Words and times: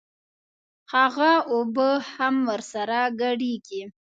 هغه 0.93 1.31
اوبه 1.53 1.89
هم 2.13 2.35
ورسره 2.49 2.99
ګډېږي. 3.21 3.83